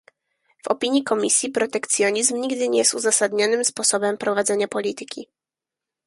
[0.63, 5.27] W opinii Komisji protekcjonizm nigdy nie jest uzasadnionym sposobem prowadzenia polityki